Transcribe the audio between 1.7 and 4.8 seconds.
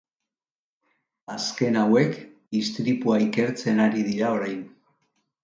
hauek istripua ikertzen ari dira orain.